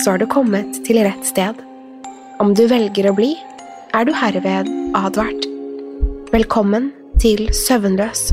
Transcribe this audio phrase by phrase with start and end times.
[0.00, 1.60] så har du kommet til rett sted.
[2.40, 3.32] Om du velger å bli,
[3.96, 5.46] er du herved advart.
[6.34, 6.90] Velkommen
[7.22, 8.28] til Søvnløs.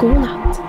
[0.00, 0.60] God natt.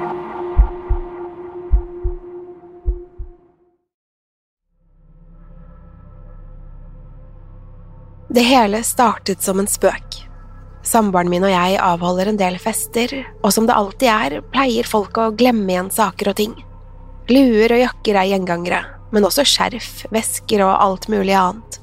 [8.32, 10.22] Det hele startet som en spøk.
[10.88, 15.20] Samboeren min og jeg avholder en del fester, og som det alltid er, pleier folk
[15.20, 16.56] å glemme igjen saker og ting.
[17.28, 18.80] Luer og jakker er gjengangere,
[19.12, 21.82] men også skjerf, vesker og alt mulig annet.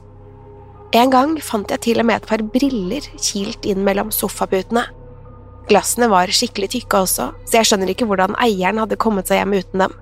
[0.96, 4.86] En gang fant jeg til og med et par briller kilt inn mellom sofaputene.
[5.68, 9.56] Glassene var skikkelig tykke også, så jeg skjønner ikke hvordan eieren hadde kommet seg hjem
[9.58, 9.98] uten dem.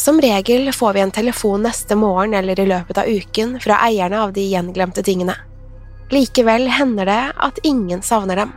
[0.00, 4.22] Som regel får vi en telefon neste morgen eller i løpet av uken fra eierne
[4.24, 5.36] av de gjenglemte tingene.
[6.12, 8.56] Likevel hender det at ingen savner dem.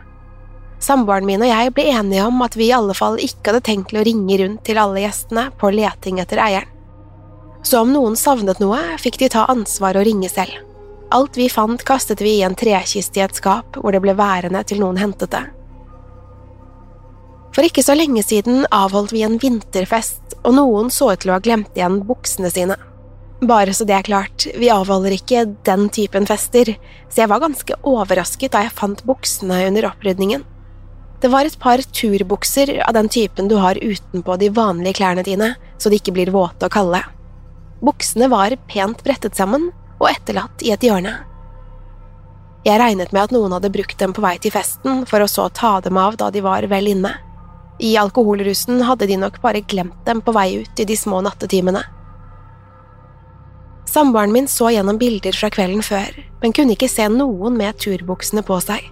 [0.82, 3.90] Samboeren min og jeg ble enige om at vi i alle fall ikke hadde tenkt
[3.90, 6.72] til å ringe rundt til alle gjestene på leting etter eieren.
[7.66, 10.60] Så om noen savnet noe, fikk de ta ansvar og ringe selv.
[11.10, 14.62] Alt vi fant, kastet vi i en trekiste i et skap hvor det ble værende
[14.66, 15.42] til noen hentet det.
[17.56, 21.38] For ikke så lenge siden avholdt vi en vinterfest, og noen så ut til å
[21.38, 22.76] ha glemt igjen buksene sine.
[23.42, 26.74] Bare så det er klart, vi avholder ikke den typen fester,
[27.08, 30.44] så jeg var ganske overrasket da jeg fant buksene under opprydningen.
[31.20, 35.54] Det var et par turbukser av den typen du har utenpå de vanlige klærne dine,
[35.78, 37.00] så de ikke blir våte og kalde.
[37.84, 41.14] Buksene var pent brettet sammen og etterlatt i et hjørne.
[42.66, 45.46] Jeg regnet med at noen hadde brukt dem på vei til festen, for å så
[45.54, 47.12] ta dem av da de var vel inne.
[47.78, 51.84] I alkoholrusen hadde de nok bare glemt dem på vei ut i de små nattetimene.
[53.86, 56.10] Samboeren min så gjennom bilder fra kvelden før,
[56.42, 58.90] men kunne ikke se noen med turbuksene på seg.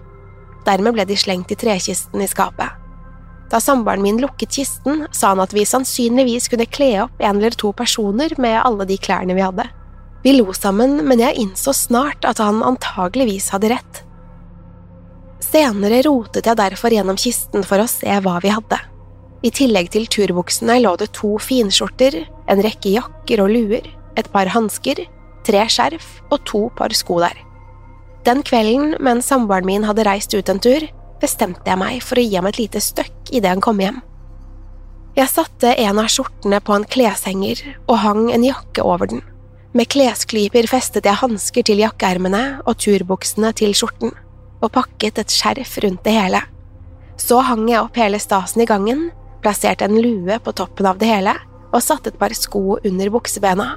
[0.64, 2.80] Dermed ble de slengt i trekisten i skapet.
[3.52, 7.54] Da samboeren min lukket kisten, sa han at vi sannsynligvis kunne kle opp en eller
[7.54, 9.68] to personer med alle de klærne vi hadde.
[10.24, 14.00] Vi lo sammen, men jeg innså snart at han antageligvis hadde rett.
[15.44, 18.80] Senere rotet jeg derfor gjennom kisten for å se hva vi hadde.
[19.44, 24.48] I tillegg til turbuksene lå det to finskjorter, en rekke jakker og luer, et par
[24.54, 25.04] hansker,
[25.44, 27.36] tre skjerf og to par sko der.
[28.24, 30.86] Den kvelden, mens samboeren min hadde reist ut en tur,
[31.20, 34.00] bestemte jeg meg for å gi ham et lite støkk idet han kom hjem.
[35.14, 39.20] Jeg satte en av skjortene på en kleshenger og hang en jakke over den.
[39.74, 44.14] Med klesklyper festet jeg hansker til jakkeermene og turbuksene til skjorten,
[44.62, 46.40] og pakket et skjerf rundt det hele.
[47.20, 49.08] Så hang jeg opp hele stasen i gangen,
[49.44, 51.36] plasserte en lue på toppen av det hele
[51.74, 53.74] og satte et par sko under buksebena.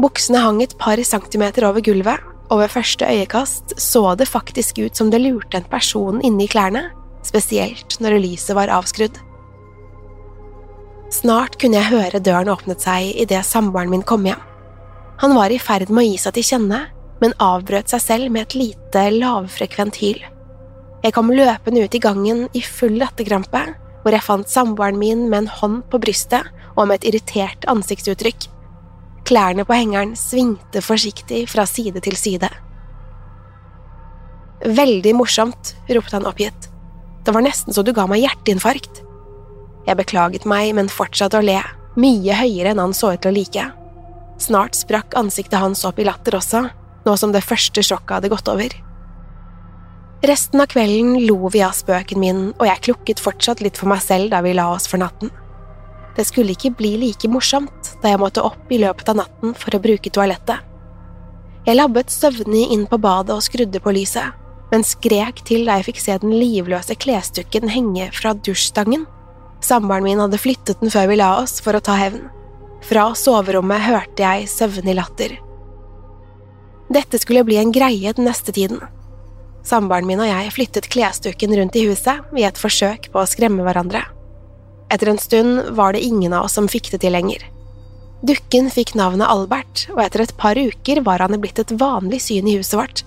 [0.00, 4.96] Buksene hang et par centimeter over gulvet, og ved første øyekast så det faktisk ut
[4.98, 6.88] som det lurte en person inni klærne,
[7.26, 9.18] spesielt når lyset var avskrudd.
[11.10, 14.42] Snart kunne jeg høre døren åpnet seg idet samboeren min kom hjem.
[15.20, 16.84] Han var i ferd med å gi seg til kjenne,
[17.20, 20.22] men avbrøt seg selv med et lite, lavfrekvent hyl.
[21.04, 23.62] Jeg kom løpende ut i gangen i full latterkrampe,
[24.00, 28.48] hvor jeg fant samboeren min med en hånd på brystet og med et irritert ansiktsuttrykk.
[29.30, 32.48] Klærne på hengeren svingte forsiktig fra side til side.
[34.66, 36.66] Veldig morsomt, ropte han oppgitt.
[37.22, 39.04] Det var nesten så du ga meg hjerteinfarkt.
[39.86, 41.60] Jeg beklaget meg, men fortsatte å le,
[42.00, 43.68] mye høyere enn han så ut til å like.
[44.42, 46.64] Snart sprakk ansiktet hans opp i latter også,
[47.06, 48.74] nå som det første sjokket hadde gått over.
[50.26, 54.02] Resten av kvelden lo vi av spøken min, og jeg klukket fortsatt litt for meg
[54.04, 55.30] selv da vi la oss for natten.
[56.16, 59.76] Det skulle ikke bli like morsomt da jeg måtte opp i løpet av natten for
[59.76, 60.66] å bruke toalettet.
[61.66, 64.36] Jeg labbet søvnig inn på badet og skrudde på lyset,
[64.70, 69.04] men skrek til da jeg fikk se den livløse klesdukken henge fra dusjstangen.
[69.60, 72.24] Samboeren min hadde flyttet den før vi la oss for å ta hevn.
[72.86, 75.36] Fra soverommet hørte jeg søvnig latter.
[76.90, 78.80] Dette skulle bli en greie den neste tiden.
[79.66, 83.66] Samboeren min og jeg flyttet klesdukken rundt i huset i et forsøk på å skremme
[83.66, 84.02] hverandre.
[84.90, 87.44] Etter en stund var det ingen av oss som fikk det til lenger.
[88.26, 92.50] Dukken fikk navnet Albert, og etter et par uker var han blitt et vanlig syn
[92.50, 93.04] i huset vårt.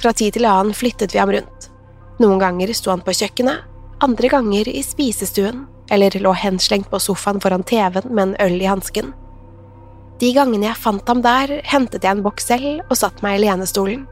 [0.00, 1.70] Fra tid til annen flyttet vi ham rundt.
[2.20, 3.64] Noen ganger sto han på kjøkkenet,
[4.04, 8.68] andre ganger i spisestuen eller lå henslengt på sofaen foran TV-en med en øl i
[8.70, 9.10] hansken.
[10.20, 13.44] De gangene jeg fant ham der, hentet jeg en boks selv og satt meg i
[13.46, 14.04] lenestolen.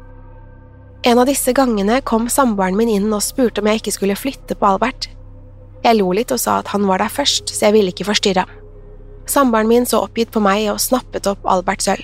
[1.07, 4.57] En av disse gangene kom samboeren min inn og spurte om jeg ikke skulle flytte
[4.59, 5.11] på Albert.
[5.85, 8.45] Jeg lo litt og sa at han var der først, så jeg ville ikke forstyrre
[8.45, 8.55] ham.
[9.29, 12.01] Samboeren min så oppgitt på meg og snappet opp Alberts øl.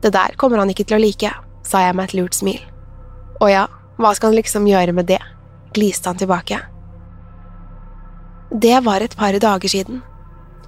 [0.00, 1.30] Det der kommer han ikke til å like,
[1.66, 2.60] sa jeg med et lurt smil.
[3.40, 3.66] Å ja,
[4.00, 5.20] hva skal han liksom gjøre med det?
[5.70, 6.56] gliste han tilbake.
[8.50, 10.00] Det var et par dager siden.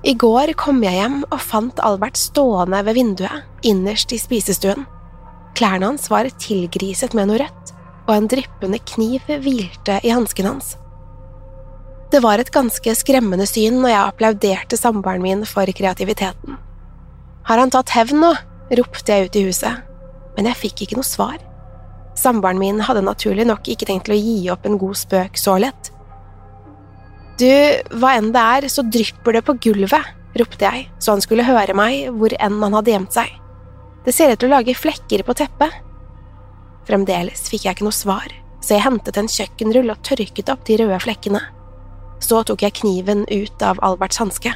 [0.06, 4.86] I går kom jeg hjem og fant Albert stående ved vinduet, innerst i spisestuen.
[5.58, 7.74] Klærne hans var tilgriset med noe rødt,
[8.06, 10.76] og en dryppende kniv hvilte i hansken hans.
[12.12, 16.58] Det var et ganske skremmende syn, når jeg applauderte samboeren min for kreativiteten.
[17.48, 18.34] Har han tatt hevn nå?
[18.76, 19.80] ropte jeg ut i huset,
[20.36, 21.38] men jeg fikk ikke noe svar.
[22.16, 25.56] Samboeren min hadde naturlig nok ikke tenkt til å gi opp en god spøk så
[25.60, 25.88] lett.
[27.40, 27.48] Du,
[27.96, 31.76] hva enn det er, så drypper det på gulvet, ropte jeg, så han skulle høre
[31.76, 33.32] meg hvor enn han hadde gjemt seg.
[34.04, 35.80] Det ser ut til å lage flekker på teppet.
[36.88, 38.28] Fremdeles fikk jeg ikke noe svar,
[38.60, 41.44] så jeg hentet en kjøkkenrull og tørket opp de røde flekkene.
[42.22, 44.54] Så tok jeg kniven ut av Alberts hanske.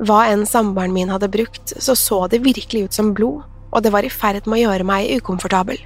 [0.00, 3.92] Hva enn samboeren min hadde brukt, så så det virkelig ut som blod, og det
[3.94, 5.80] var i ferd med å gjøre meg ukomfortabel.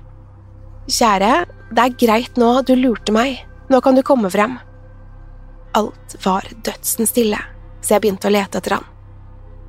[0.91, 1.33] Kjære,
[1.75, 3.41] det er greit nå, du lurte meg,
[3.71, 4.59] nå kan du komme frem.
[5.75, 7.41] Alt var dødsen stille,
[7.83, 8.87] så jeg begynte å lete etter han.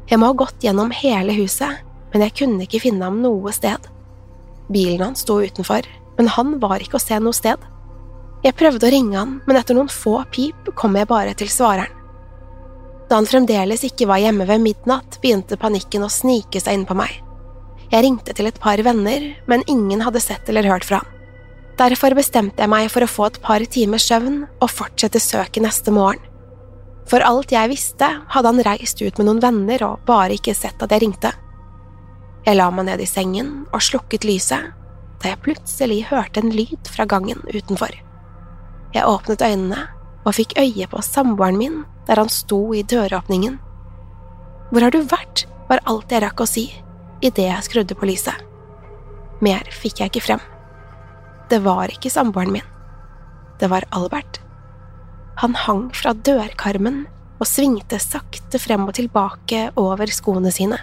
[0.09, 1.81] Jeg må ha gått gjennom hele huset,
[2.13, 3.89] men jeg kunne ikke finne ham noe sted.
[4.69, 5.87] Bilen hans sto utenfor,
[6.19, 7.57] men han var ikke å se noe sted.
[8.45, 11.89] Jeg prøvde å ringe han, men etter noen få pip kom jeg bare til svareren.
[13.09, 16.97] Da han fremdeles ikke var hjemme ved midnatt, begynte panikken å snike seg inn på
[16.97, 17.09] meg.
[17.89, 21.11] Jeg ringte til et par venner, men ingen hadde sett eller hørt fra han.
[21.75, 25.91] Derfor bestemte jeg meg for å få et par timers søvn og fortsette søket neste
[25.93, 26.21] morgen.
[27.09, 30.81] For alt jeg visste, hadde han reist ut med noen venner og bare ikke sett
[30.81, 31.33] at jeg ringte.
[32.45, 34.73] Jeg la meg ned i sengen og slukket lyset
[35.21, 37.93] da jeg plutselig hørte en lyd fra gangen utenfor.
[38.95, 39.81] Jeg åpnet øynene
[40.25, 43.59] og fikk øye på samboeren min der han sto i døråpningen.
[44.71, 45.45] Hvor har du vært?
[45.65, 46.67] var alt jeg rakk å si
[47.25, 48.37] idet jeg skrudde på lyset.
[49.41, 50.43] Mer fikk jeg ikke frem.
[51.49, 52.67] Det var ikke samboeren min.
[53.59, 54.39] Det var Albert.
[55.41, 57.05] Han hang fra dørkarmen
[57.39, 60.77] og svingte sakte frem og tilbake over skoene sine.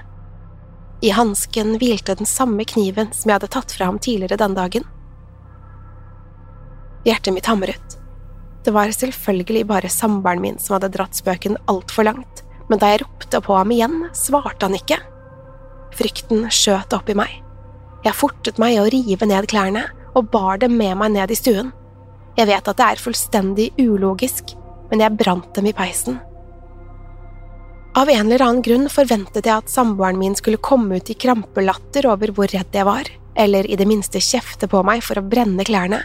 [1.02, 4.84] I hansken hvilte den samme kniven som jeg hadde tatt fra ham tidligere den dagen.
[7.06, 8.01] Hjertet mitt hamret.
[8.62, 13.02] Det var selvfølgelig bare samboeren min som hadde dratt spøken altfor langt, men da jeg
[13.02, 15.00] ropte på ham igjen, svarte han ikke.
[15.98, 17.40] Frykten skjøt opp i meg.
[18.06, 19.86] Jeg fortet meg å rive ned klærne
[20.18, 21.72] og bar dem med meg ned i stuen.
[22.38, 24.54] Jeg vet at det er fullstendig ulogisk,
[24.90, 26.20] men jeg brant dem i peisen.
[27.98, 32.08] Av en eller annen grunn forventet jeg at samboeren min skulle komme ut i krampelatter
[32.08, 35.64] over hvor redd jeg var, eller i det minste kjefte på meg for å brenne
[35.68, 36.00] klærne,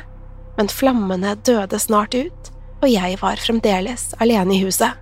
[0.58, 4.98] men flammene døde snart ut, og jeg var fremdeles alene i huset.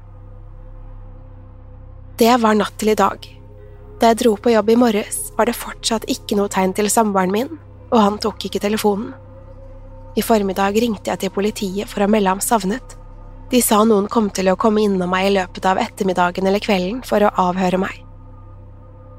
[2.20, 3.26] Det var natt til i dag.
[4.00, 7.32] Da jeg dro på jobb i morges, var det fortsatt ikke noe tegn til samboeren
[7.32, 7.52] min,
[7.92, 9.14] og han tok ikke telefonen.
[10.16, 12.96] I formiddag ringte jeg til politiet for å melde ham savnet.
[13.52, 17.02] De sa noen kom til å komme innom meg i løpet av ettermiddagen eller kvelden
[17.08, 18.00] for å avhøre meg.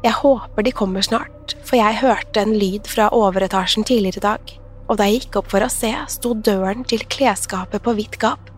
[0.04, 4.56] Jeg håper de kommer snart, for jeg hørte en lyd fra overetasjen tidligere i dag,
[4.86, 8.52] og da jeg gikk opp for å se, sto døren til klesskapet på vidt gap.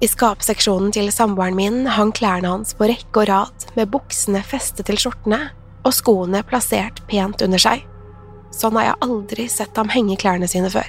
[0.00, 4.88] I skapseksjonen til samboeren min hang klærne hans på rekke og rad med buksene festet
[4.88, 5.50] til skjortene
[5.84, 7.84] og skoene plassert pent under seg.
[8.54, 10.88] Sånn har jeg aldri sett ham henge klærne sine før.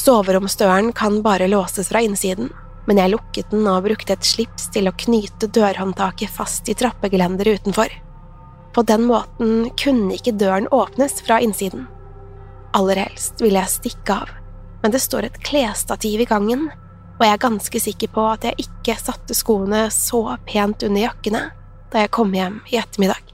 [0.00, 2.48] Soveromsdøren kan bare låses fra innsiden,
[2.88, 7.62] men jeg lukket den og brukte et slips til å knyte dørhåndtaket fast i trappegelenderet
[7.62, 7.92] utenfor.
[8.74, 11.86] På den måten kunne ikke døren åpnes fra innsiden.
[12.74, 14.30] Aller helst ville jeg stikke av,
[14.82, 16.66] men det står et klesstativ i gangen,
[17.14, 21.44] og jeg er ganske sikker på at jeg ikke satte skoene så pent under jakkene
[21.92, 23.30] da jeg kom hjem i ettermiddag.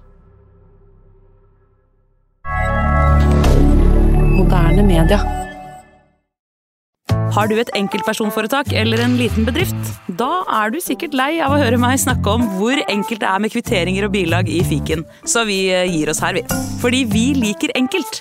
[4.37, 5.23] Moderne media.
[7.31, 9.95] Har du et enkeltpersonforetak eller en liten bedrift?
[10.21, 13.41] Da er du sikkert lei av å høre meg snakke om hvor enkelt det er
[13.41, 16.45] med kvitteringer og bilag i fiken, så vi eh, gir oss her, vi.
[16.83, 18.21] Fordi vi liker enkelt.